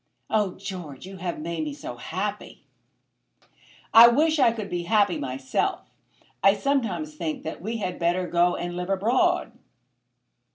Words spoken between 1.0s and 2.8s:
you have made me so happy."